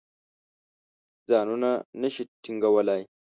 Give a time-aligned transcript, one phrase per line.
[1.29, 1.69] ځانونه
[2.01, 3.01] نه شي ټینګولای.